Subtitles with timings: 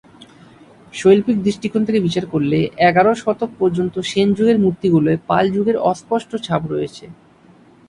[0.93, 2.59] শৈল্পিক দৃষ্টিকোণ থেকে বিচার করলে
[2.87, 7.05] এগার শতক পর্যন্ত সেন যুগের মূর্তিগুলোয় পাল যুগের অস্পষ্ট ছাপ রয়েছে।